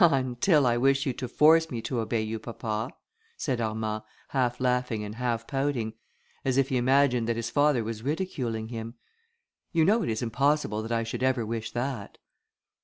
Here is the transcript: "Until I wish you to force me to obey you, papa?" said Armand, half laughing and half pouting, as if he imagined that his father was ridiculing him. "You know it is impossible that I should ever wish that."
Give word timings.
"Until 0.01 0.65
I 0.65 0.77
wish 0.77 1.05
you 1.05 1.13
to 1.13 1.27
force 1.27 1.69
me 1.69 1.79
to 1.83 1.99
obey 1.99 2.23
you, 2.23 2.39
papa?" 2.39 2.89
said 3.37 3.61
Armand, 3.61 4.01
half 4.29 4.59
laughing 4.59 5.03
and 5.03 5.13
half 5.13 5.45
pouting, 5.45 5.93
as 6.43 6.57
if 6.57 6.69
he 6.69 6.77
imagined 6.77 7.29
that 7.29 7.35
his 7.35 7.51
father 7.51 7.83
was 7.83 8.01
ridiculing 8.01 8.69
him. 8.69 8.95
"You 9.71 9.85
know 9.85 10.01
it 10.01 10.09
is 10.09 10.23
impossible 10.23 10.81
that 10.81 10.91
I 10.91 11.03
should 11.03 11.21
ever 11.21 11.45
wish 11.45 11.69
that." 11.73 12.17